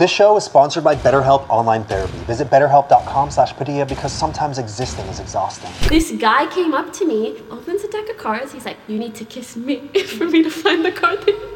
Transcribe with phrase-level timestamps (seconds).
[0.00, 2.16] This show is sponsored by BetterHelp Online Therapy.
[2.24, 5.70] Visit betterhelp.com slash Padilla because sometimes existing is exhausting.
[5.90, 8.50] This guy came up to me, opens a deck of cards.
[8.50, 11.49] He's like, You need to kiss me for me to find the card that.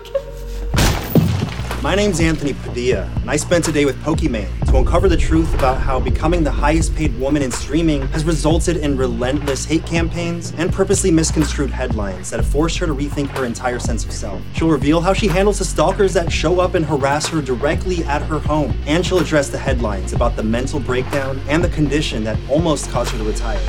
[1.85, 5.53] My name's Anthony Padilla, and I spent a day with Pokimane to uncover the truth
[5.53, 10.55] about how becoming the highest paid woman in streaming has resulted in relentless hate campaigns
[10.57, 14.41] and purposely misconstrued headlines that have forced her to rethink her entire sense of self.
[14.55, 18.23] She'll reveal how she handles the stalkers that show up and harass her directly at
[18.23, 22.39] her home, and she'll address the headlines about the mental breakdown and the condition that
[22.49, 23.61] almost caused her to retire.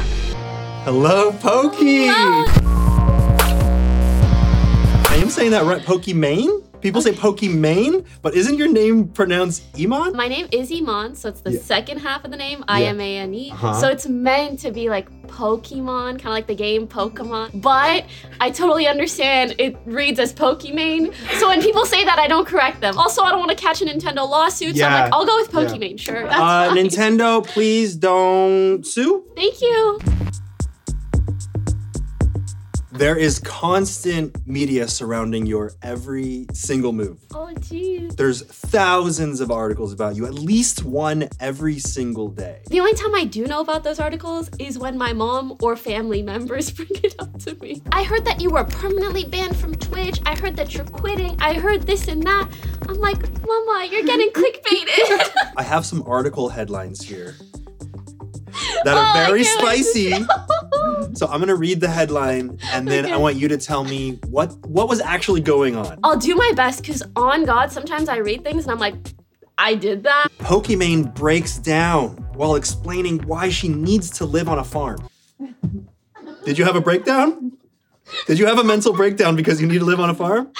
[0.86, 2.08] Hello, Pokey!
[5.08, 6.65] I am saying that right, Pokimane?
[6.82, 10.14] People say Pokimane, but isn't your name pronounced Imane?
[10.14, 11.60] My name is Imane, so it's the Yeah.
[11.62, 13.52] second half of the name, I M A N E.
[13.52, 13.74] Uh-huh.
[13.74, 17.62] So it's meant to be like Pokemon, kind of like the game Pokemon.
[17.62, 18.06] But
[18.40, 21.14] I totally understand it reads as Pokimane.
[21.40, 22.98] So when people say that, I don't correct them.
[22.98, 25.04] Also, I don't want to catch a Nintendo lawsuit, so I'm Yeah.
[25.06, 25.96] like, I'll go with Yeah.
[25.98, 26.24] Sure.
[26.24, 26.74] That's Uh.
[26.76, 29.24] Nintendo, please don't sue.
[29.36, 30.00] Thank you.
[32.96, 33.04] Mm-hmm.
[33.04, 37.20] There is constant media surrounding your every single move.
[37.34, 38.16] Oh, jeez.
[38.16, 42.62] There's thousands of articles about you, at least one every single day.
[42.70, 46.22] The only time I do know about those articles is when my mom or family
[46.22, 47.82] members bring it up to me.
[47.92, 50.22] I heard that you were permanently banned from Twitch.
[50.26, 51.36] I heard that you're quitting.
[51.42, 52.50] I heard this and that.
[52.88, 55.32] I'm like, Mama, you're getting clickbaited.
[55.58, 57.36] I have some article headlines here
[58.84, 60.26] that Oh, are I very can't wait to spicy.
[61.14, 64.54] So I'm gonna read the headline and then I want you to tell me what
[64.68, 66.00] what was actually going on.
[66.04, 68.96] I'll do my best because on God, sometimes I read things and I'm like,
[69.58, 70.28] I did that.
[70.40, 75.08] Pokimane breaks down while explaining why she needs to live on a farm.
[76.44, 77.54] Did you have a breakdown?
[78.28, 80.52] Did you have a mental breakdown because you need to live on a farm?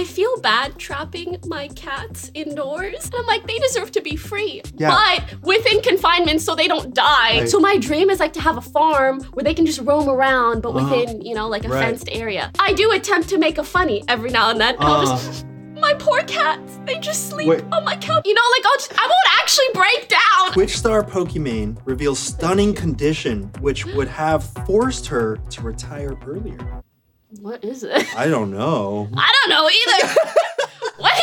[0.00, 3.04] I feel bad trapping my cats indoors.
[3.04, 4.62] And I'm like, they deserve to be free.
[4.78, 4.96] Yeah.
[4.96, 7.40] But within confinement so they don't die.
[7.40, 7.48] Right.
[7.48, 10.62] So my dream is like to have a farm where they can just roam around,
[10.62, 11.74] but within, you know, like a Uh-huh.
[11.76, 11.84] Right.
[11.88, 12.50] fenced area.
[12.58, 14.74] I do attempt to make a funny every now and then.
[14.76, 15.44] And I'll just
[15.78, 17.60] my poor cats, they just sleep Uh-huh.
[17.62, 17.74] Wait.
[17.74, 18.22] on my couch.
[18.24, 20.52] You know, like I'll just I won't actually break down.
[20.52, 26.58] Twitch star Pokimane reveals stunning condition which would have forced her to retire earlier.
[27.38, 28.16] What is it?
[28.16, 29.08] I don't know.
[29.16, 30.14] I don't know either.
[30.98, 31.22] what do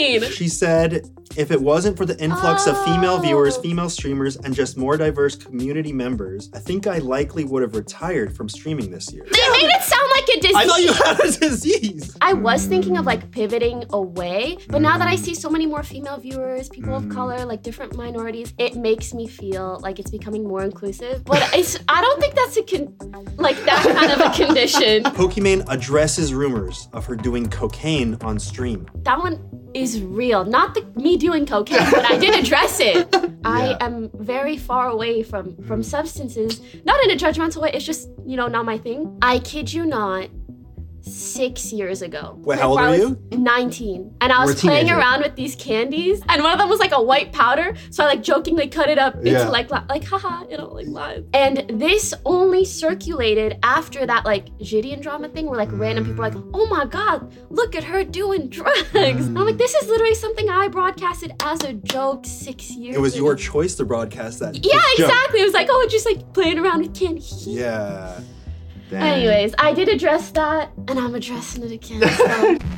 [0.00, 0.30] you mean?
[0.30, 3.20] She said, if it wasn't for the influx of female oh.
[3.20, 3.62] viewers, Oh.
[3.62, 8.34] female streamers, and just more diverse community members, I think I likely would have retired
[8.34, 9.24] from streaming this year.
[9.24, 9.97] They made it sound
[10.28, 10.56] like a disease.
[10.56, 12.16] I thought you had a disease.
[12.20, 15.82] I was thinking of like pivoting away, but now that I see so many more
[15.82, 17.12] female viewers, people of mm.
[17.12, 21.24] color, like different minorities, it makes me feel like it's becoming more inclusive.
[21.24, 25.02] But it's I don't think that's a con- like that kind of a condition.
[25.18, 28.88] Pokimane addresses rumors of her doing cocaine on stream.
[29.02, 30.44] That one is real.
[30.44, 33.14] Not the me doing cocaine, but I did address it.
[33.44, 36.60] I am very far away from from substances.
[36.84, 37.70] Not in a judgmental way.
[37.72, 39.18] It's just you know not my thing.
[39.22, 40.28] I kid you not.
[41.08, 42.36] Six years ago.
[42.42, 44.14] Wait, how old were was 19.
[44.20, 46.20] And I was playing around with these candies.
[46.28, 47.74] And one of them was like a white powder.
[47.90, 49.48] So I like jokingly cut it up into Yeah.
[49.48, 51.26] like, like, haha, you know, like lines.
[51.34, 56.30] And this only circulated after that like Gideon drama thing where like random people were
[56.30, 58.88] like, oh my God, look at her doing drugs.
[58.94, 63.00] And I'm like, this is literally something I broadcasted as a joke six years It
[63.00, 63.24] was ago.
[63.24, 64.56] your choice to broadcast that.
[64.64, 65.08] Yeah, joke.
[65.08, 65.40] exactly.
[65.40, 67.22] It was like, oh, just like playing around with candy.
[67.44, 68.20] Yeah.
[68.92, 72.08] Anyways, I did address that, and I'm addressing it again.
[72.08, 72.58] So.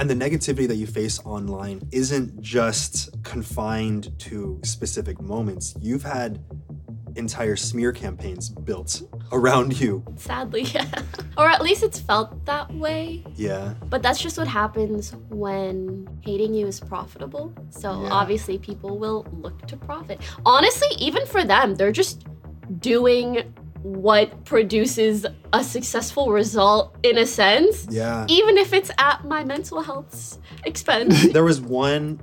[0.00, 5.74] And the negativity that you face online isn't just confined to specific moments.
[5.80, 6.40] You've had
[7.16, 9.02] entire smear campaigns built
[9.32, 10.04] around you.
[10.14, 10.86] Sadly, yeah.
[11.36, 13.24] Or at least it's felt that way.
[13.34, 13.74] Yeah.
[13.90, 17.52] But that's just what happens when hating you is profitable.
[17.70, 18.10] So Yeah.
[18.10, 20.20] obviously, people will look to profit.
[20.46, 22.22] Honestly, even for them, they're just
[22.80, 28.26] doing what produces a successful result in a sense, Yeah.
[28.28, 31.28] even if it's at my mental health's expense.
[31.32, 32.20] there was one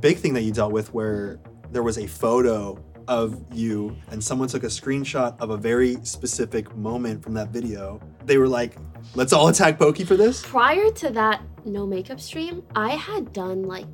[0.00, 4.48] big thing that you dealt with where there was a photo of you and someone
[4.48, 8.00] took a screenshot of a very specific moment from that video.
[8.24, 8.76] They were like,
[9.14, 10.42] let's all attack Pokey for this?
[10.46, 13.86] Prior to that no makeup stream, I had done like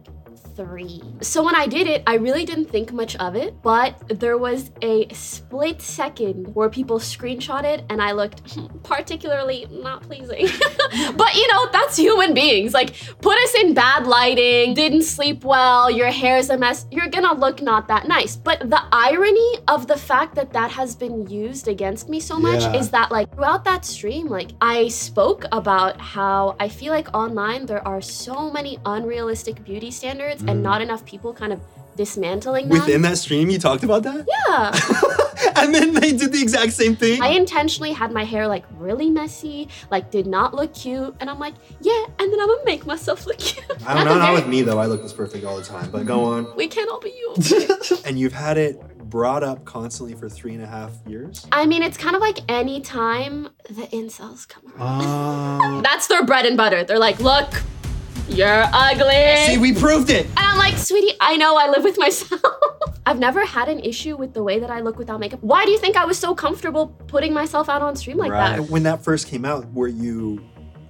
[0.56, 1.02] three.
[1.20, 4.70] So when I did it, I really didn't think much of it, but there was
[4.82, 8.42] a split second where people screenshotted and I looked
[8.82, 10.46] particularly not pleasing.
[11.16, 12.72] but you know, that's human beings.
[12.72, 17.34] Like, put us in bad lighting, didn't sleep well, your hair's a mess, you're gonna
[17.34, 18.36] look not that nice.
[18.36, 22.62] But the irony of the fact that that has been used against me so much
[22.62, 22.76] Yeah.
[22.76, 27.66] is that, like, throughout that stream, like, I spoke about how I feel like online
[27.66, 31.60] there are so many unrealistic beauty standards and not enough people kind of
[31.96, 32.78] dismantling them.
[32.78, 34.26] Within that stream, you talked about that?
[34.28, 35.56] yeah.
[35.62, 37.22] and then they did the exact same thing?
[37.22, 41.38] I intentionally had my hair like really messy, like did not look cute, and I'm
[41.38, 43.64] like, yeah, and then I'm gonna make myself look cute.
[43.86, 44.78] I don't know, not very- with me though.
[44.78, 46.54] I look this perfect all the time, but go on.
[46.56, 47.34] We can't all be you.
[48.04, 51.46] And you've had it brought up constantly for three and a half years?
[51.52, 55.78] I mean, it's kind of like any time the incels come around.
[55.78, 56.84] Uh, That's their bread and butter.
[56.84, 57.62] They're like, look,
[58.28, 59.36] you're ugly.
[59.46, 60.26] see, we proved it.
[60.26, 62.40] And I'm like, sweetie, I know I live with myself.
[63.06, 65.40] I've never had an issue with the way that I look without makeup.
[65.42, 68.58] Why do you think I was so comfortable putting myself out on stream like that?
[68.58, 70.40] And when that first came out, were you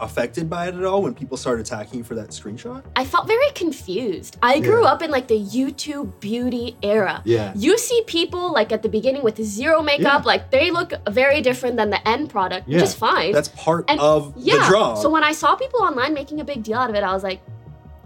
[0.01, 2.83] affected by it at all when people started attacking you for that screenshot?
[2.97, 4.37] I felt very confused.
[4.43, 4.93] I grew Yeah.
[4.93, 7.23] up in like the YouTube beauty era.
[7.25, 7.53] Yeah.
[7.57, 10.27] You see people like at the beginning with zero makeup, Yeah.
[10.27, 12.83] like they look very different than the end product, which Yeah.
[12.85, 13.33] is fine.
[13.33, 14.59] That's part And of yeah.
[14.59, 14.95] the draw.
[14.95, 17.23] So when I saw people online making a big deal out of it, I was
[17.23, 17.41] like,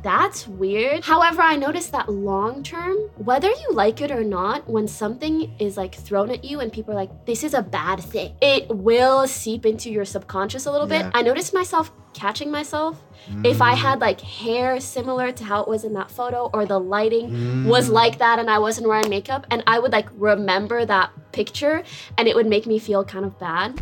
[0.03, 1.05] that's weird.
[1.05, 5.77] However, I noticed that long term, whether you like it or not, when something is
[5.77, 9.27] like thrown at you and people are like, this is a bad thing, it will
[9.27, 11.03] seep into your subconscious a little Yeah.
[11.03, 11.13] bit.
[11.15, 13.01] I noticed myself catching myself.
[13.45, 13.79] If I Mm.
[13.79, 17.65] had like hair similar to how it was in that photo or the lighting Mm.
[17.65, 21.83] was like that and I wasn't wearing makeup and I would like remember that picture
[22.19, 23.79] and it would make me feel kind of bad.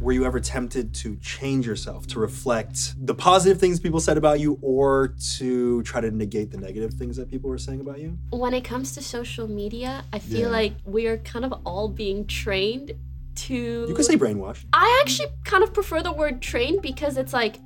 [0.00, 4.38] Were you ever tempted to change yourself to reflect the positive things people said about
[4.38, 8.16] you or to try to negate the negative things that people were saying about you?
[8.30, 10.48] When it comes to social media, I feel Yeah.
[10.48, 12.92] like we are kind of all being trained
[13.36, 13.54] to
[13.88, 14.64] You could say brainwashed.
[14.72, 17.56] I actually kind of prefer the word trained because it's like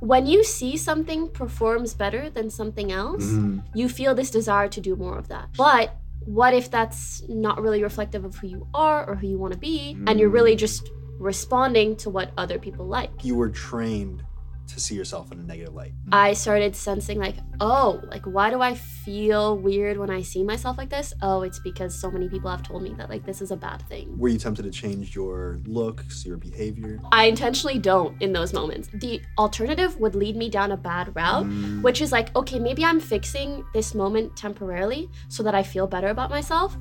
[0.00, 3.58] when you see something performs better than something else, Mm-hmm.
[3.74, 5.48] you feel this desire to do more of that.
[5.56, 9.52] But what if that's not really reflective of who you are or who you want
[9.52, 13.24] to be, and you're really just responding to what other people like?
[13.24, 14.24] You were trained
[14.66, 15.92] to see yourself in a negative light.
[16.10, 20.78] I started sensing like, oh, like why do I feel weird when I see myself
[20.78, 21.12] like this?
[21.22, 23.82] Oh, it's because so many people have told me that like this is a bad
[23.88, 24.16] thing.
[24.18, 27.00] Were you tempted to change your looks, your behavior?
[27.12, 28.88] I intentionally don't in those moments.
[28.94, 31.46] The alternative would lead me down a bad route,
[31.82, 36.08] which is like, okay, maybe I'm fixing this moment temporarily so that I feel better
[36.08, 36.76] about myself,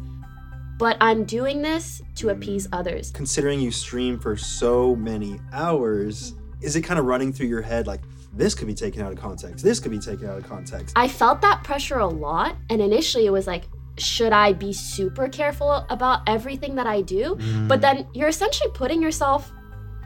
[0.83, 2.31] but I'm doing this to mm.
[2.33, 3.09] appease others.
[3.11, 6.65] Considering you stream for so many hours, mm-hmm.
[6.65, 8.01] is it kind of running through your head like
[8.33, 9.63] this could be taken out of context?
[9.63, 10.91] This could be taken out of context.
[10.97, 13.63] I felt that pressure a lot, and initially it was like,
[13.97, 17.37] should I be super careful about everything that I do?
[17.39, 17.69] Mm.
[17.69, 19.53] But then you're essentially putting yourself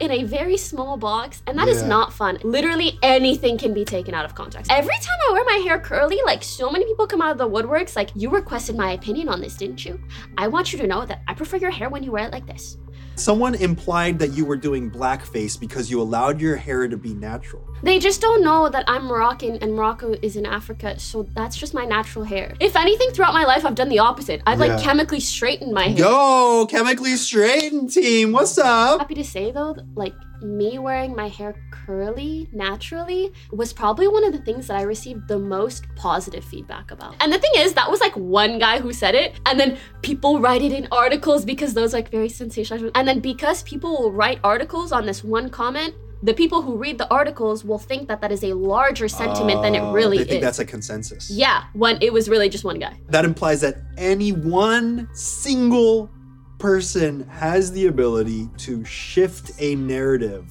[0.00, 1.88] in a very small box, and that is Yeah.
[1.88, 2.38] not fun.
[2.42, 4.70] Literally anything can be taken out of context.
[4.70, 7.48] Every time I wear my hair curly, like so many people come out of the
[7.48, 10.00] woodworks, like, you requested my opinion on this, didn't you?
[10.36, 12.46] I want you to know that I prefer your hair when you wear it like
[12.46, 12.76] this.
[13.18, 17.64] Someone implied that you were doing blackface because you allowed your hair to be natural.
[17.82, 21.74] They just don't know that I'm Moroccan and Morocco is in Africa, so that's just
[21.74, 22.54] my natural hair.
[22.60, 24.40] If anything, throughout my life, I've done the opposite.
[24.46, 25.98] I've like chemically straightened my hair.
[25.98, 29.00] Yo, chemically straightened team, what's up?
[29.00, 34.32] happy to say though, like me wearing my hair curly naturally was probably one of
[34.32, 37.16] the things that I received the most positive feedback about.
[37.20, 40.40] And the thing is, that was like one guy who said it, and then people
[40.40, 42.90] write it in articles because those like very sensational.
[42.94, 46.98] And then because people will write articles on this one comment, the people who read
[46.98, 50.24] the articles will think that that is a larger sentiment than it Oh, really They
[50.24, 50.42] think is.
[50.44, 51.30] that's a consensus.
[51.30, 52.98] yeah, when it was really just one guy.
[53.08, 56.10] That implies that any one single
[56.58, 60.46] person has the ability to shift a narrative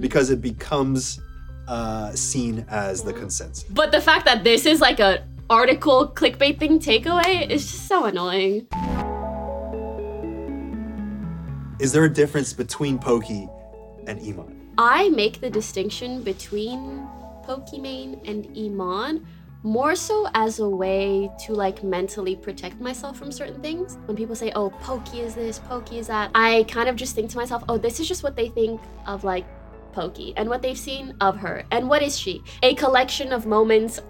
[0.00, 1.20] because it becomes
[1.68, 3.64] uh, seen as the consensus.
[3.64, 8.04] But the fact that this is like a article clickbait thing takeaway is just so
[8.04, 8.66] annoying.
[11.80, 13.48] Is there a difference between Pokey
[14.06, 14.56] and Imane?
[14.78, 17.06] I make the distinction between
[17.44, 19.24] Pokimane and Imane
[19.62, 23.98] more so as a way to like mentally protect myself from certain things.
[24.06, 27.30] When people say, oh, Pokey is this, Pokey is that, I kind of just think
[27.30, 29.46] to myself, oh, this is just what they think of like
[29.92, 31.64] Pokey and what they've seen of her.
[31.70, 32.42] And what is she?
[32.62, 34.00] A collection of moments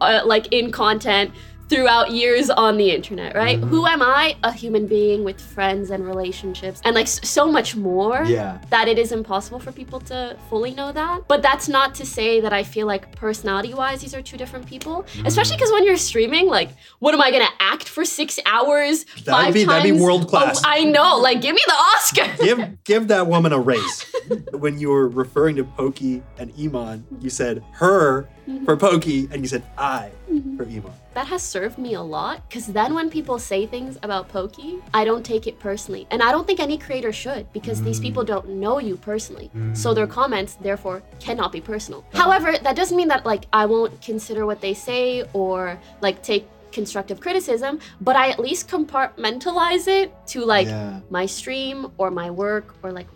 [0.00, 1.32] uh, like in content
[1.72, 3.58] throughout years on the internet, right?
[3.58, 3.94] Who mm-hmm.
[3.94, 4.36] am I?
[4.42, 8.58] A human being with friends and relationships and like so much more Yeah.
[8.68, 11.26] that it is impossible for people to fully know that.
[11.28, 14.66] But that's not to say that I feel like personality wise, these are two different
[14.66, 15.02] people.
[15.02, 15.26] Mm-hmm.
[15.26, 19.04] Especially because when you're streaming, like, what am I gonna act for six hours?
[19.04, 20.58] That'd five be- that'd be world class.
[20.58, 21.18] Oh, I know.
[21.18, 22.26] Like, give me the Oscar.
[22.44, 24.04] give give that woman a raise.
[24.52, 28.64] when you were referring to Pokey and Imane, you said her Mm-hmm.
[28.64, 30.56] for Pokey and you said I mm-hmm.
[30.56, 30.90] for Imane.
[31.14, 35.04] that has served me a lot because then when people say things about Pokey, I
[35.04, 36.08] don't take it personally.
[36.10, 38.02] And I don't think any creator should because these mm.
[38.02, 39.48] people don't know you personally.
[39.74, 40.10] So their mm.
[40.10, 42.04] comments, therefore, cannot be personal.
[42.12, 46.48] However, that doesn't mean that like I won't consider what they say or like take
[46.72, 51.00] constructive criticism, but I at least compartmentalize it to like Yeah.
[51.10, 53.06] my stream or my work or like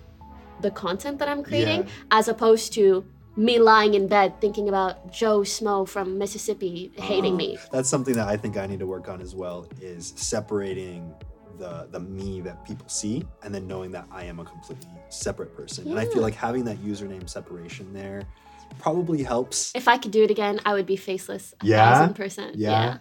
[0.61, 2.19] the content that I'm creating Yeah.
[2.19, 3.05] as opposed to
[3.37, 7.59] me lying in bed thinking about Joe Smo from Mississippi hating Oh, me.
[7.71, 11.13] That's something that I think I need to work on as well is separating
[11.59, 15.55] the the me that people see and then knowing that I am a completely separate
[15.57, 15.89] person.
[15.89, 18.23] And I feel like having that username separation there
[18.79, 19.73] probably helps.
[19.75, 21.55] If I could do it again, I would be faceless.
[21.63, 21.95] A Yeah?
[21.95, 22.57] thousand percent.
[22.57, 22.99] Yeah?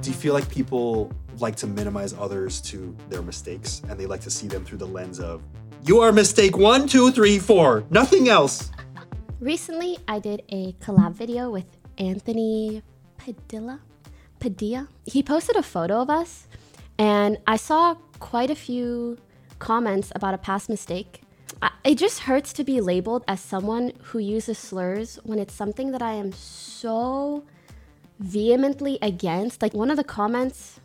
[0.00, 4.20] Do you feel like people like to minimize others to their mistakes and they like
[4.22, 5.42] to see them through the lens of
[5.88, 8.70] you are mistake one, two, three, four, nothing else?
[9.40, 11.64] Recently, I did a collab video with
[11.96, 12.82] Anthony
[13.16, 13.80] Padilla.
[14.38, 14.88] Padilla.
[15.06, 16.46] He posted a photo of us,
[16.98, 19.16] and I saw quite a few
[19.60, 21.22] comments about a past mistake.
[21.62, 25.92] I, it just hurts to be labeled as someone who uses slurs when it's something
[25.92, 27.44] that I am so
[28.18, 29.62] vehemently against.
[29.62, 30.80] Like one of the comments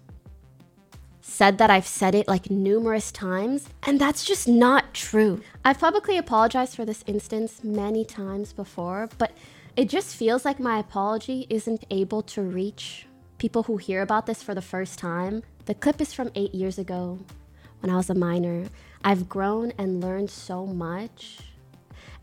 [1.34, 5.42] said that I've said it like numerous times, and that's just not true.
[5.66, 9.32] I've publicly apologized for this instance many times before, but
[9.75, 13.08] it just feels like my apology isn't able to reach
[13.40, 15.42] people who hear about this for the first time.
[15.66, 17.18] The clip is from eight years ago
[17.80, 18.66] when I was a minor.
[19.04, 21.40] I've grown and learned so much.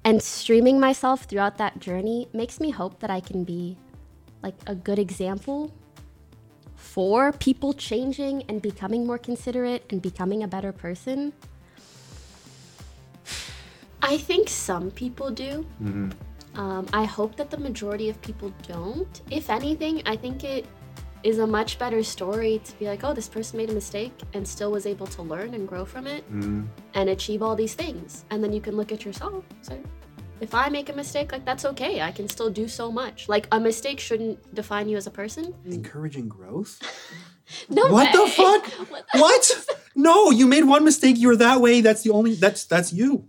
[0.05, 3.77] And streaming myself throughout that journey makes me hope that I can be
[4.41, 5.75] like a good example
[6.81, 11.33] for people changing and becoming more considerate and becoming a better person?
[14.03, 15.67] I think some people do.
[16.55, 19.21] Um, I hope that the majority of people don't.
[19.31, 20.67] If anything, I think it
[21.23, 24.47] is a much better story to be like, oh, this person made a mistake and
[24.49, 26.25] still was able to learn and grow from it
[26.95, 28.25] and achieve all these things.
[28.31, 29.45] And then you can look at yourself.
[29.61, 29.79] Say,
[30.41, 32.01] if I make a mistake, like that's okay.
[32.01, 33.29] I can still do so much.
[33.29, 35.55] Like a mistake shouldn't define you as a person.
[35.65, 36.81] Encouraging growth?
[37.69, 38.65] No What the fuck?
[38.91, 39.67] What the- What?
[39.97, 41.17] No, you made one mistake.
[41.19, 41.81] You're that way.
[41.81, 42.35] That's the only.
[42.35, 43.29] That's that's you.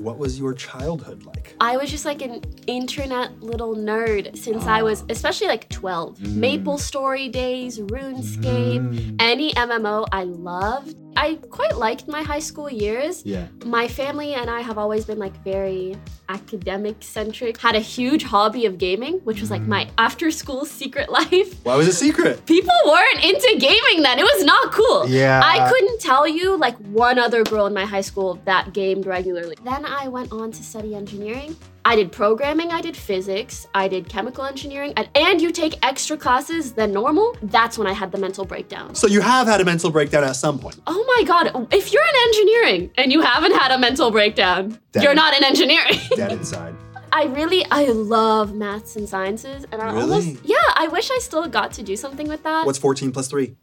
[0.00, 1.54] What was your childhood like?
[1.60, 5.06] I was just like an internet little nerd since I was, ah.
[5.10, 6.18] especially like 12.
[6.18, 6.34] Mm.
[6.34, 9.16] Maple Story days, RuneScape, mm.
[9.20, 10.96] any MMO I loved.
[11.16, 13.24] I quite liked my high school years.
[13.24, 13.46] Yeah.
[13.64, 15.96] My family and I have always been like very
[16.28, 17.58] academic centric.
[17.58, 19.68] Had a huge hobby of gaming, which was like mm.
[19.68, 21.64] my after school secret life.
[21.64, 22.44] Why was it secret?
[22.46, 24.18] People weren't into gaming then.
[24.18, 25.08] It was not cool.
[25.08, 25.40] Yeah.
[25.42, 29.56] I couldn't tell you like one other girl in my high school that gamed regularly.
[29.64, 31.56] Then I went on to study engineering.
[31.86, 36.16] I did programming, I did physics, I did chemical engineering, and, and you take extra
[36.16, 37.36] classes than normal.
[37.44, 38.96] That's when I had the mental breakdown.
[38.96, 40.80] So you have had a mental breakdown at some point.
[40.88, 45.04] Oh my god, if you're in engineering and you haven't had a mental breakdown, Damn.
[45.04, 46.00] you're not in engineering.
[46.16, 46.74] Dead inside.
[47.12, 50.00] I really I love maths and sciences and I Really?
[50.02, 52.66] almost Yeah, I wish I still got to do something with that.
[52.66, 53.54] What's 14 plus 3?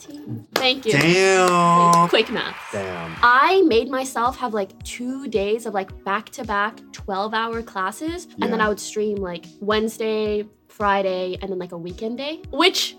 [0.00, 0.46] 17.
[0.54, 0.92] Thank you.
[0.92, 2.08] Damn.
[2.08, 2.56] Quick math.
[2.72, 3.16] Damn.
[3.22, 8.28] I made myself have like two days of like back to back 12 hour classes.
[8.40, 12.96] And then I would stream like Wednesday, Friday, and then like a weekend day, which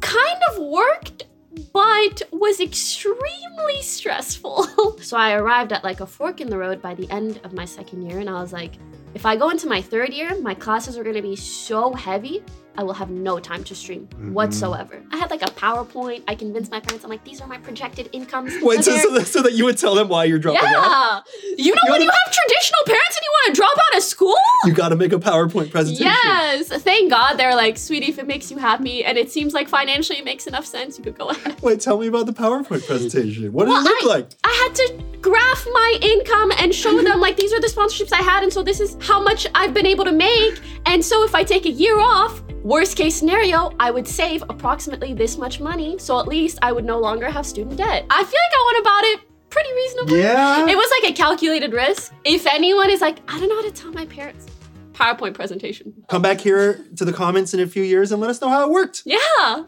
[0.00, 1.24] kind of worked,
[1.72, 4.96] but was extremely stressful.
[5.00, 7.64] so I arrived at like a fork in the road by the end of my
[7.64, 8.20] second year.
[8.20, 8.74] And I was like,
[9.14, 12.44] if I go into my third year, my classes are to be so heavy.
[12.80, 14.32] I will have no time to stream mm-hmm.
[14.32, 15.02] whatsoever.
[15.12, 16.22] I had like a PowerPoint.
[16.26, 18.54] I convinced my parents, I'm like, these are my projected incomes.
[18.62, 21.24] Wait, so, so, that, so that you would tell them why you're dropping out?
[21.44, 21.56] yeah.
[21.58, 24.34] You know when you have traditional parents and you want to drop out of school?
[24.64, 26.06] You got to make a PowerPoint presentation.
[26.06, 26.68] Yes.
[26.68, 30.20] Thank God they're like, sweetie, if it makes you happy and it seems like financially
[30.20, 31.60] it makes enough sense, you could go ahead.
[31.60, 33.52] Wait, tell me about the PowerPoint presentation.
[33.52, 34.30] What did Well, it look I- like?
[34.42, 38.22] I had to graph my income and show them like these are the sponsorships I
[38.22, 40.58] had, and so this is how much I've been able to make.
[40.86, 45.14] And so if I take a year off, worst case scenario, I would save approximately
[45.14, 45.98] this much money.
[45.98, 48.06] So at least I would no longer have student debt.
[48.10, 50.20] I feel like I went about it pretty reasonably.
[50.20, 50.66] Yeah.
[50.68, 52.12] It was like a calculated risk.
[52.24, 54.46] If anyone is like, I don't know how to tell my parents,
[54.92, 55.92] PowerPoint presentation.
[56.08, 58.66] Come back here to the comments in a few years and let us know how
[58.66, 59.02] it worked.
[59.04, 59.64] Yeah.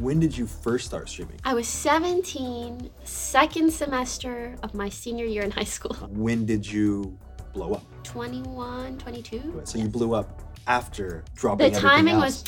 [0.00, 1.40] When did you first start streaming?
[1.44, 5.94] I was 17, second semester of my senior year in high school.
[6.10, 7.18] When did you
[7.56, 7.82] blow up?
[8.04, 9.62] 21, 22.
[9.64, 12.44] So you blew up after dropping The timing was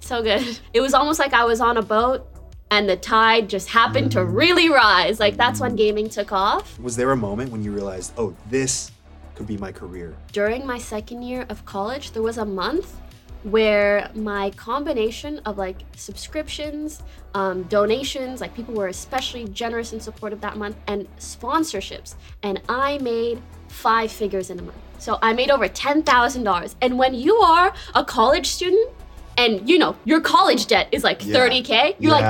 [0.00, 0.58] so good.
[0.72, 2.26] It was almost like I was on a boat
[2.70, 4.34] and the tide just happened to mm-hmm.
[4.34, 5.20] really rise.
[5.20, 5.76] Like that's when mm-hmm.
[5.76, 6.78] gaming took off.
[6.80, 8.90] Was there a moment when you realized, oh, this
[9.36, 10.16] could be my career?
[10.32, 12.96] During my second year of college, there was a month
[13.44, 17.02] where my combination of like subscriptions,
[17.34, 22.98] um, donations, like people were especially generous and supportive that month, and sponsorships, and I
[22.98, 24.76] made five figures in a month.
[24.98, 26.74] So I made over ten thousand dollars.
[26.82, 28.90] And when you are a college student,
[29.36, 31.32] and you know your college debt is like Yeah.
[31.34, 32.24] thirty k, you're like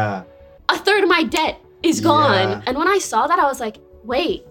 [0.68, 2.48] a third of my debt is gone.
[2.50, 2.62] Yeah.
[2.66, 4.44] And when I saw that, I was like, wait,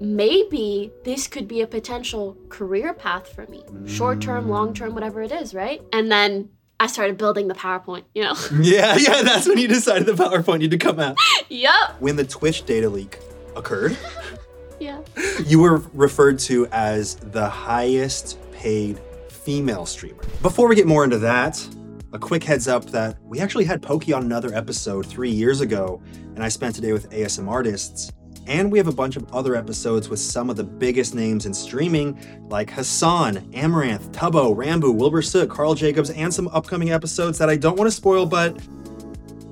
[0.00, 3.62] maybe this could be a potential career path for me.
[3.86, 4.48] Short term, mm.
[4.48, 5.82] long term, whatever it is, right?
[5.92, 8.34] And then I started building the PowerPoint, you know?
[8.60, 11.16] yeah, yeah, that's when you decided the PowerPoint needed to come out.
[11.48, 11.96] yep.
[12.00, 13.18] When the Twitch data leak
[13.56, 13.96] occurred,
[14.78, 15.00] Yeah.
[15.46, 19.00] you were referred to as the highest paid
[19.30, 20.22] female streamer.
[20.42, 21.66] Before we get more into that,
[22.12, 26.02] a quick heads up that we actually had Pokey on another episode three years ago,
[26.34, 28.12] and I spent a day with ASMR artists.
[28.46, 31.54] And we have a bunch of other episodes with some of the biggest names in
[31.54, 37.50] streaming, like Hasan, Amouranth, Tubbo, Ranboo, Wilbur Soot, Karl Jacobs, and some upcoming episodes that
[37.50, 38.56] I don't want to spoil, but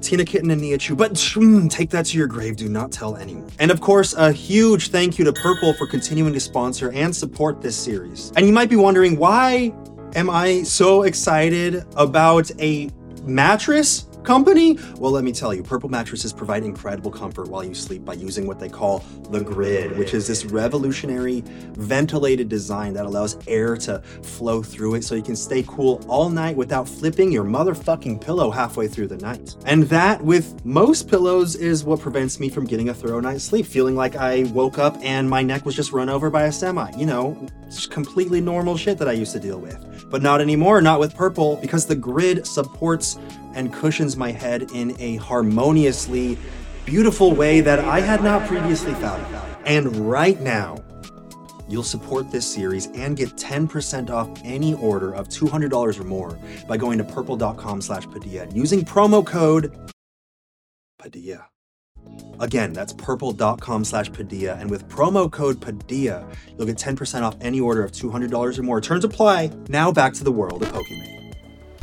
[0.00, 2.56] Tina Kitten and Nia Chu, but mm, take that to your grave.
[2.56, 3.50] Do not tell anyone.
[3.58, 7.62] And of course, a huge thank you to Purple for continuing to sponsor and support
[7.62, 8.30] this series.
[8.36, 9.72] And you might be wondering, why
[10.14, 12.90] am I so excited about a
[13.24, 14.78] mattress company?
[14.98, 18.46] Well, let me tell you, Purple mattresses provide incredible comfort while you sleep by using
[18.46, 24.00] what they call the grid, which is this revolutionary ventilated design that allows air to
[24.22, 28.50] flow through it so you can stay cool all night without flipping your motherfucking pillow
[28.50, 29.56] halfway through the night.
[29.66, 33.66] And that, with most pillows, is what prevents me from getting a thorough night's sleep,
[33.66, 36.90] feeling like I woke up and my neck was just run over by a semi.
[36.96, 40.06] You know, it's completely normal shit that I used to deal with.
[40.10, 43.18] But not anymore, not with Purple, because the grid supports
[43.54, 46.38] and cushions my head in a harmoniously
[46.84, 49.56] beautiful way that I had not previously thought found.
[49.66, 50.82] And right now,
[51.68, 56.38] you'll support this series and get 10% off any order of $200 or more
[56.68, 59.74] by going to purple.com slash Padilla and using promo code
[60.98, 61.48] Padilla.
[62.40, 64.54] Again, that's purple.com slash Padilla.
[64.54, 68.80] And with promo code Padilla, you'll get 10% off any order of $200 or more.
[68.80, 69.50] Terms apply.
[69.68, 71.34] Now back to the world of Pokemon.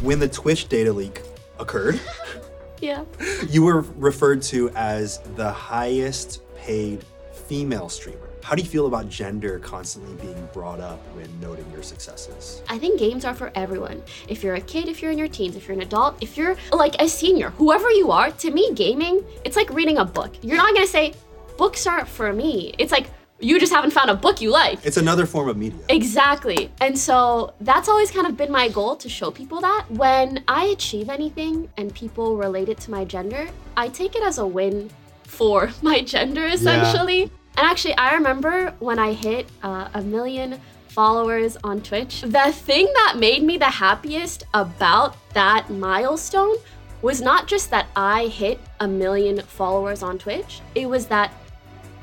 [0.01, 1.21] When the Twitch data leak
[1.59, 1.99] occurred,
[2.81, 3.05] Yeah.
[3.47, 7.05] you were referred to as the highest paid
[7.47, 8.29] female streamer.
[8.43, 12.61] How do you feel about gender constantly being brought up when noting your successes?
[12.67, 14.01] I think games are for everyone.
[14.27, 16.57] If you're a kid, if you're in your teens, if you're an adult, if you're
[16.71, 20.33] like a senior, whoever you are, to me, gaming, it's like reading a book.
[20.41, 21.13] You're not gonna say,
[21.57, 22.73] books aren't for me.
[22.77, 23.07] It's like,
[23.39, 24.85] you just haven't found a book you like.
[24.85, 25.79] It's another form of media.
[25.89, 26.71] Exactly.
[26.79, 30.65] And so that's always kind of been my goal to show people that when I
[30.65, 34.89] achieve anything and people relate it to my gender, I take it as a win
[35.23, 37.31] for my gender essentially.
[37.57, 42.85] And actually, I remember when I hit uh, a million followers on Twitch, the thing
[42.85, 46.57] that made me the happiest about that milestone
[47.01, 51.33] was not just that I hit a million followers on Twitch, it was that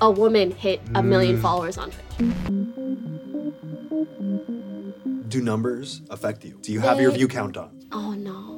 [0.00, 2.28] a woman hit a million followers on Twitch.
[5.28, 6.58] Do numbers affect you?
[6.62, 7.87] Do you have your view count on?
[7.92, 8.58] Oh no.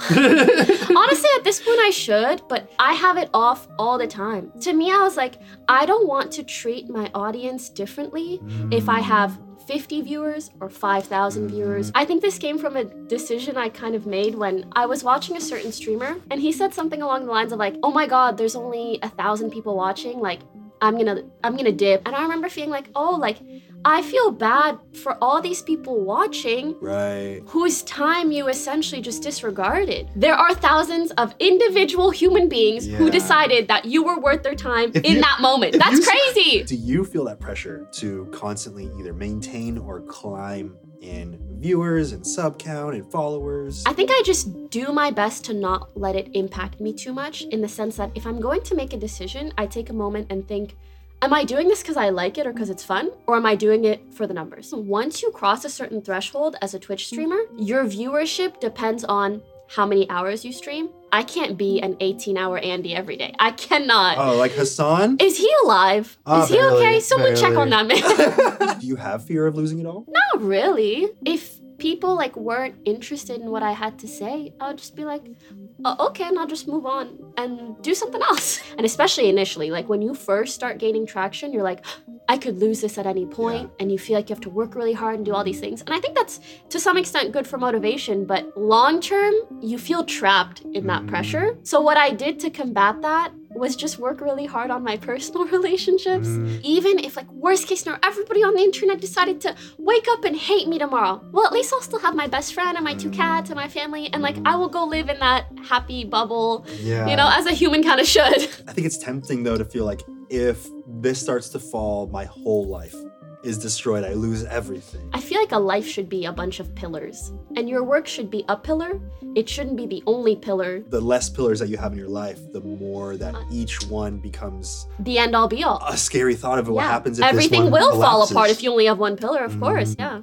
[0.10, 4.52] Honestly, at this point, I should, but I have it off all the time.
[4.60, 5.36] To me, I was like,
[5.68, 9.04] I don't want to treat my audience differently if I mm.
[9.04, 11.90] have 50 viewers or 5,000 viewers.
[11.90, 11.92] Mm.
[11.94, 15.36] I think this came from a decision I kind of made when I was watching
[15.36, 18.36] a certain streamer, and he said something along the lines of like, "Oh my God,
[18.36, 20.18] there's only a thousand people watching.
[20.18, 20.40] Like,
[20.80, 23.38] I'm gonna, I'm gonna dip." And I remember feeling like, "Oh, like."
[23.84, 27.40] I feel bad for all these people watching Right.
[27.46, 30.08] whose time you essentially just disregarded.
[30.14, 32.98] There are thousands of individual human beings Yeah.
[32.98, 35.76] who decided that you were worth their time If in you- that moment.
[35.78, 36.62] That's you- crazy.
[36.64, 42.58] Do you feel that pressure to constantly either maintain or climb in viewers and sub
[42.58, 43.82] count and followers?
[43.86, 47.42] I think I just do my best to not let it impact me too much
[47.44, 50.26] in the sense that if I'm going to make a decision, I take a moment
[50.28, 50.76] and think,
[51.22, 53.10] Am I doing this because I like it or because it's fun?
[53.26, 54.72] Or am I doing it for the numbers?
[54.72, 57.14] Once you cross a certain threshold as a Twitch mm-hmm.
[57.14, 62.38] streamer, your viewership depends on how many hours you stream, I can't be an 18
[62.38, 63.34] hour Andy every day.
[63.38, 64.18] I cannot.
[64.18, 65.18] Oh, like Hasan?
[65.20, 66.16] Is he alive?
[66.26, 67.00] Oh, Is he barely, okay?
[67.00, 68.78] Someone check on that man.
[68.80, 70.06] Do you have fear of losing it all?
[70.08, 71.08] Not really.
[71.24, 75.04] If people like weren't interested in what I had to say, I would just be
[75.04, 78.60] like, "Oh, Uh, okay, and I'll just move on and do something else.
[78.80, 81.84] And especially initially, like when you first start gaining traction, you're like,
[82.28, 84.74] I could lose this at any point, and you feel like you have to work
[84.74, 85.82] really hard and do all these things.
[85.82, 86.40] And I think that's
[86.70, 91.08] to some extent good for motivation, but long term, you feel trapped in that mm.
[91.08, 91.58] pressure.
[91.62, 95.44] So what I did to combat that was just work really hard on my personal
[95.56, 96.28] relationships.
[96.28, 96.60] Mm.
[96.62, 100.36] Even if like worst case scenario, everybody on the internet decided to wake up and
[100.36, 101.20] hate me tomorrow.
[101.32, 103.68] Well, at least I'll still have my best friend and my two cats and my
[103.68, 107.08] family, and like I will go live in that happy bubble, Yeah.
[107.08, 108.42] you know, as a human kind of should.
[108.68, 112.68] I think it's tempting though to feel like if this starts to fall, my whole
[112.68, 112.94] life
[113.42, 114.04] is destroyed.
[114.04, 115.08] I lose everything.
[115.12, 118.30] I feel like a life should be a bunch of pillars, and your work should
[118.30, 119.00] be a pillar.
[119.36, 122.38] It shouldn't be the only pillar, The less pillars that you have in your life,
[122.52, 125.82] the more that uh, each one becomes the end all be all.
[125.88, 126.90] a scary thought of what Yeah.
[126.90, 129.62] happens if Everything will fall apart if you only have one pillar, of mm-hmm.
[129.62, 130.22] course, yeah.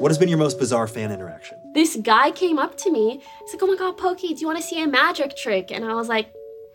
[0.00, 1.58] What has been your most bizarre fan interaction?
[1.74, 3.20] this guy came up to me.
[3.44, 5.84] He's like, "Oh my god, Pokey, do you want to see a magic trick?" And
[5.84, 6.32] I was like,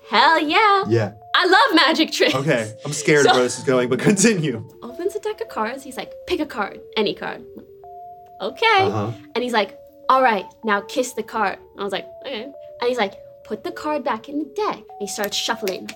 [0.10, 0.84] "Hell yeah!
[0.88, 1.14] Yeah.
[1.36, 2.74] I love magic tricks." Okay.
[2.86, 4.68] I'm scared of So- where this is going, but continue.
[4.82, 5.84] Opens a deck of cards.
[5.84, 7.44] He's like, "Pick a card, any card."
[8.42, 8.82] Okay.
[8.88, 9.12] Uh-huh.
[9.36, 9.78] And he's like,
[10.10, 13.72] "All right, now kiss the card." I was like, "Okay." And he's like, "Put the
[13.72, 15.90] card back in the deck." And he starts shuffling.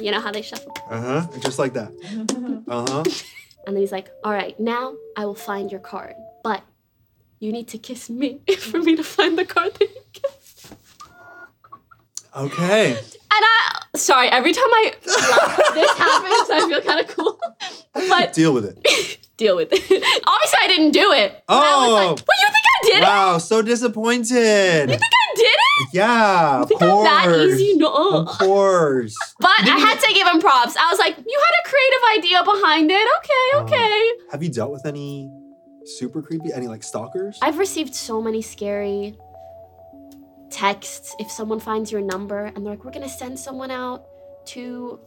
[0.00, 0.74] You know how they shuffle.
[0.90, 1.26] Uh-huh.
[1.40, 1.90] Just like that.
[2.68, 3.04] Uh-huh.
[3.66, 6.60] And then he's like, "All right, now I will find your card, but
[7.40, 10.74] you need to kiss me for me to find the card that you kissed."
[12.36, 12.98] Okay.
[13.96, 17.40] Sorry, every time I this happens, I feel kind of cool.
[17.94, 19.18] But Deal with it.
[19.36, 19.80] deal with it.
[20.26, 21.42] Obviously, I didn't do it.
[21.46, 21.94] But I was Oh.
[21.94, 23.02] like, what, you think I did it?
[23.02, 24.90] Wow, so disappointed.
[24.90, 25.88] You think I did it?
[25.92, 27.52] Yeah, of think I'm that course.
[27.60, 27.76] easy?
[27.76, 27.92] No.
[28.20, 29.16] Of course.
[29.40, 30.76] But I had to give him props.
[30.76, 33.08] I was like, you had a creative idea behind it.
[33.18, 33.62] Okay, oh.
[33.64, 34.10] okay.
[34.32, 35.30] Have you dealt with any
[35.84, 37.38] super creepy, any like stalkers?
[37.42, 39.16] I've received so many scary
[40.54, 44.06] texts if someone finds your number and they're like, we're gonna send someone out
[44.46, 45.00] to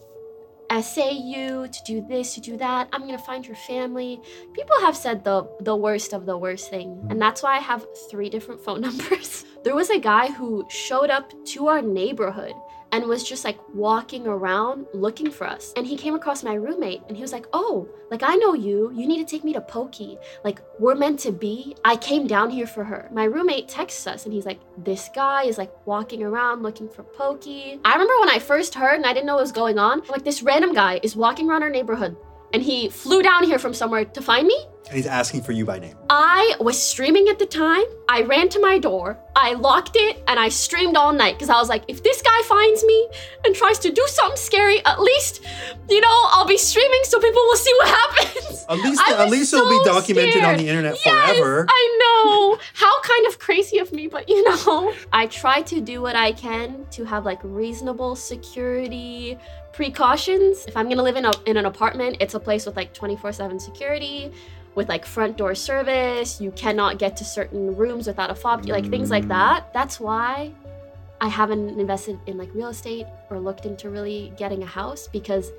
[0.70, 2.90] essay you to do this, to do that.
[2.92, 4.20] I'm gonna find your family.
[4.54, 7.88] People have said the the worst of the worst thing, and that's why I have
[8.12, 9.46] three different phone numbers.
[9.64, 12.54] There was a guy who showed up to our neighborhood
[12.92, 15.74] and was just like walking around looking for us.
[15.76, 18.92] And he came across my roommate and he was like, Oh, like I know you.
[18.94, 20.18] You need to take me to Pokey.
[20.44, 21.76] Like we're meant to be.
[21.84, 23.10] I came down here for her.
[23.12, 27.04] My roommate texts us and he's like, This guy is like walking around looking for
[27.04, 27.80] Pokey.
[27.84, 30.02] I remember when I first heard and I didn't know what was going on.
[30.08, 32.16] Like, this random guy is walking around our neighborhood
[32.54, 34.58] and he flew down here from somewhere to find me.
[34.88, 35.98] And he's asking for you by name.
[36.10, 37.84] I was streaming at the time.
[38.08, 41.60] I ran to my door, I locked it, and I streamed all night because I
[41.60, 43.10] was like, if this guy finds me
[43.44, 45.44] and tries to do something scary, at least,
[45.90, 48.66] you know, I'll be streaming so people will see what happens.
[48.70, 51.66] At least, at least it'll be so documented on the internet Yes, forever.
[51.70, 52.58] I know.
[52.74, 54.94] How kind of crazy of me, but you know.
[55.12, 59.38] I try to do what I can to have like reasonable security
[59.78, 60.66] precautions.
[60.66, 63.32] If I'm gonna live in, a, in an apartment, it's a place with like 24
[63.32, 64.34] 7 security,
[64.74, 66.42] with like front door service.
[66.42, 69.30] You cannot get to certain rooms without a fob, like things like mm.
[69.30, 69.72] that.
[69.74, 70.52] That's why
[71.22, 75.52] I haven't invested in like real estate or looked into really getting a house because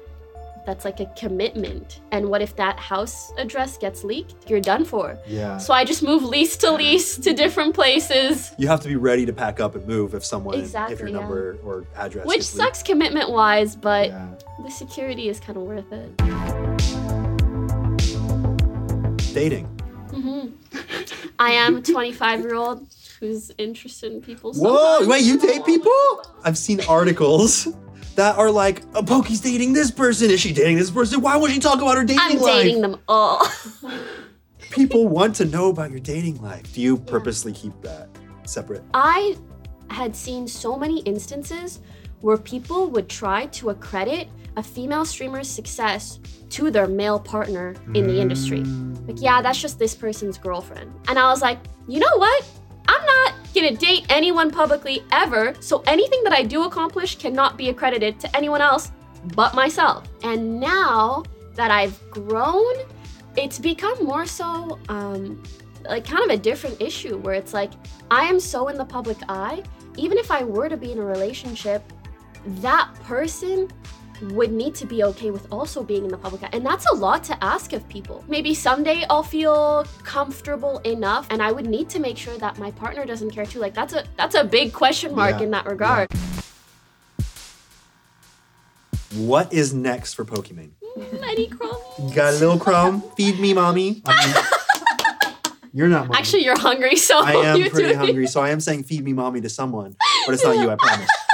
[0.68, 2.02] that's like a commitment.
[2.12, 4.50] And what if that house address gets leaked?
[4.50, 5.16] You're done for.
[5.26, 5.57] yeah.
[5.57, 9.24] So I just move lease to lease to different places, You have to be ready
[9.24, 11.20] to pack up and move if someone, if Exactly, your yeah.
[11.20, 14.28] number or address which sucks commitment wise, but Yeah.
[14.62, 16.09] the security is kind of worth it.
[19.33, 19.66] Dating.
[20.11, 20.48] Mm-hmm.
[21.38, 22.87] I am a 25 year old
[23.20, 24.52] who's interested in people.
[24.52, 25.09] Whoa, sometimes.
[25.09, 25.98] wait, you date people?
[26.44, 27.68] I've seen articles
[28.18, 30.28] that are like, oh, Pokey's dating this person.
[30.28, 31.20] Is she dating this person?
[31.20, 32.64] Why won't she talk about her dating I'm life?
[32.64, 33.46] dating them all.
[34.70, 36.74] People want to know about your dating life.
[36.74, 38.09] Do you purposely keep that
[38.42, 38.83] separate?
[38.92, 39.37] I
[39.90, 41.78] had seen so many instances
[42.20, 44.26] where people would try to accredit
[44.57, 46.18] a female streamer's success
[46.50, 48.62] to their male partner in the industry.
[48.62, 49.07] Mm.
[49.07, 50.92] Like, yeah, that's just this person's girlfriend.
[51.07, 52.44] And I was like, you know what?
[52.88, 57.68] I'm not gonna date anyone publicly ever, so anything that I do accomplish cannot be
[57.68, 58.90] accredited to anyone else
[59.34, 60.08] but myself.
[60.22, 62.74] And now that I've grown,
[63.37, 65.42] it's become more so um,
[65.84, 67.72] like kind of a different issue where it's like
[68.11, 69.62] I am so in the public eye,
[69.96, 71.82] even if I were to be in a relationship,
[72.46, 73.70] that person
[74.22, 76.50] would need to be okay with also being in the public eye.
[76.52, 78.24] And that's a lot to ask of people.
[78.28, 82.70] Maybe someday I'll feel comfortable enough and I would need to make sure that my
[82.72, 83.59] partner doesn't care too.
[83.61, 85.44] Like that's a that's a big question mark Yeah.
[85.44, 86.09] in that regard.
[89.14, 90.70] What is next for Pokimane?
[90.96, 91.76] Mm, any crumb?
[91.98, 93.02] You got a little crumb?
[93.16, 94.02] Feed me, mommy.
[95.72, 96.18] You're not mommy.
[96.18, 97.96] Actually, you're hungry, so I am pretty it.
[97.96, 99.96] hungry, so I am saying feed me, mommy, to someone.
[100.26, 101.09] But it's not you, I promise.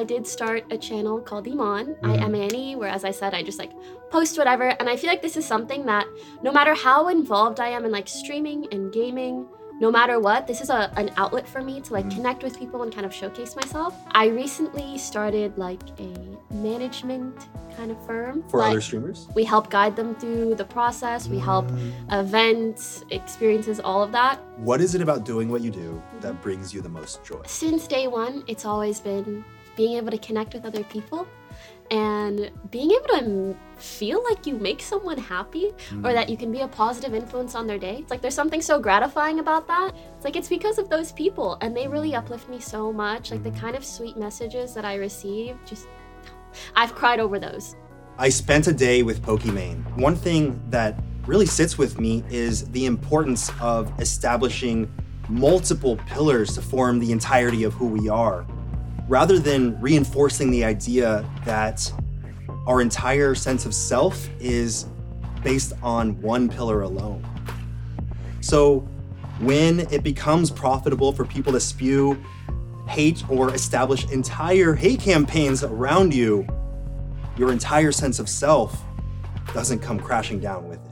[0.00, 2.22] I did start a channel called Imane, I Mhm.
[2.22, 3.72] M A N E, where as I said, I just like
[4.10, 4.64] post whatever.
[4.80, 6.06] And I feel like this is something that
[6.42, 9.34] no matter how involved I am in like streaming and gaming,
[9.78, 12.14] no matter what, this is a, an outlet for me to like Mhm.
[12.16, 13.92] connect with people and kind of showcase myself.
[14.22, 16.10] I recently started like a
[16.54, 17.36] management
[17.76, 18.42] kind of firm.
[18.48, 19.28] For like, other streamers?
[19.34, 21.28] we help guide them through the process.
[21.28, 21.66] We help
[22.10, 24.34] events, experiences, all of that.
[24.56, 27.42] What is it about doing what you do that brings you the most joy?
[27.46, 29.44] Since day one, it's always been
[29.76, 31.26] being able to connect with other people
[31.90, 36.14] and being able to m- feel like you make someone happy or mm.
[36.14, 37.96] that you can be a positive influence on their day.
[37.98, 39.94] It's like there's something so gratifying about that.
[40.14, 43.30] It's like it's because of those people and they really uplift me so much.
[43.30, 43.60] Like the mm.
[43.60, 45.88] kind of sweet messages that I receive, just
[46.76, 47.74] I've cried over those.
[48.18, 49.96] I spent a day with Pokimane.
[49.96, 54.92] One thing that really sits with me is the importance of establishing
[55.28, 58.44] multiple pillars to form the entirety of who we are,
[59.10, 61.92] rather than reinforcing the idea that
[62.68, 64.86] our entire sense of self is
[65.42, 67.26] based on one pillar alone.
[68.40, 68.88] So,
[69.40, 72.22] when it becomes profitable for people to spew
[72.86, 76.46] hate or establish entire hate campaigns around you,
[77.36, 78.80] your entire sense of self
[79.52, 80.89] doesn't come crashing down with it.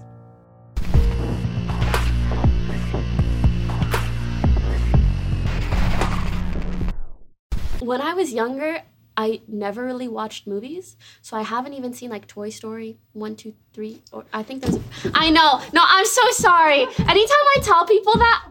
[7.88, 8.82] When I was younger,
[9.16, 13.54] I never really watched movies, so I haven't even seen like Toy Story one, two,
[13.72, 14.76] three, or I think there's.
[14.76, 14.80] A,
[15.14, 15.62] I know.
[15.72, 16.82] No, I'm so sorry.
[16.82, 18.44] Anytime I tell people that,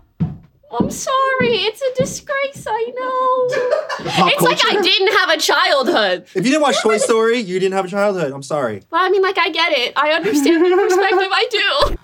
[0.71, 1.53] I'm sorry.
[1.69, 2.65] It's a disgrace.
[2.67, 4.25] I know.
[4.33, 6.23] It's like I didn't have a childhood.
[6.33, 8.31] If you didn't watch Toy Story, you didn't have a childhood.
[8.31, 8.81] I'm sorry.
[8.89, 9.93] But I mean, like I get it.
[9.95, 11.29] I understand the perspective.
[11.31, 11.97] I do.